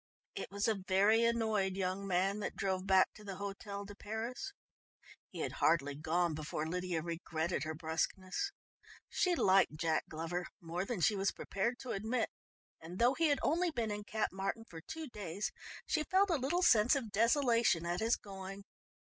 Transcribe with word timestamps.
It 0.33 0.49
was 0.49 0.67
a 0.67 0.81
very 0.87 1.23
annoyed 1.23 1.75
young 1.75 2.07
man 2.07 2.39
that 2.39 2.55
drove 2.55 2.87
back 2.87 3.13
to 3.13 3.23
the 3.23 3.33
Hôtel 3.35 3.85
de 3.85 3.93
Paris. 3.93 4.51
He 5.29 5.41
had 5.41 5.51
hardly 5.51 5.93
gone 5.93 6.33
before 6.33 6.65
Lydia 6.65 7.03
regretted 7.03 7.65
her 7.65 7.75
brusqueness. 7.75 8.51
She 9.09 9.35
liked 9.35 9.77
Jack 9.77 10.05
Glover 10.09 10.47
more 10.59 10.85
than 10.85 11.01
she 11.01 11.15
was 11.15 11.31
prepared 11.31 11.77
to 11.81 11.91
admit, 11.91 12.31
and 12.81 12.97
though 12.97 13.13
he 13.13 13.27
had 13.27 13.37
only 13.43 13.69
been 13.69 13.91
in 13.91 14.03
Cap 14.03 14.29
Martin 14.31 14.65
for 14.67 14.81
two 14.81 15.05
days 15.07 15.51
she 15.85 16.03
felt 16.09 16.31
a 16.31 16.37
little 16.39 16.63
sense 16.63 16.95
of 16.95 17.11
desolation 17.11 17.85
at 17.85 17.99
his 17.99 18.15
going. 18.15 18.63